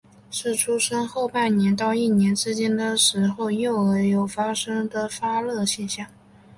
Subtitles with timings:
[0.31, 6.07] 是出生后半年到一年之间的时候幼儿有发生的发热现象。